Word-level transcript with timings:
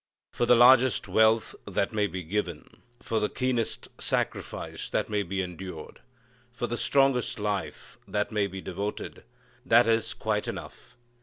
For 0.33 0.47
the 0.47 0.55
largest 0.55 1.07
wealth 1.07 1.53
that 1.67 1.93
may 1.93 2.07
be 2.07 2.23
given, 2.23 2.81
for 3.01 3.19
the 3.19 3.29
keenest 3.29 3.87
sacrifice 4.01 4.89
that 4.89 5.11
may 5.11 5.21
be 5.21 5.43
endured, 5.43 5.99
for 6.51 6.65
the 6.65 6.75
strongest 6.75 7.37
life 7.37 7.99
that 8.07 8.31
may 8.31 8.47
be 8.47 8.61
devoted 8.61 9.23
that 9.63 9.85
is 9.85 10.15
quite 10.15 10.47
enough. 10.47 10.95